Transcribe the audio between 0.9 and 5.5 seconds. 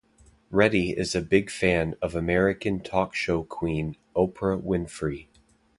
is a big fan of American talk show queen Oprah Winfrey.